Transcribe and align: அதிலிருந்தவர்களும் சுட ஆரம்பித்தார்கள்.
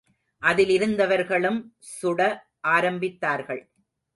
அதிலிருந்தவர்களும் 0.41 1.59
சுட 1.91 2.21
ஆரம்பித்தார்கள். 2.67 3.61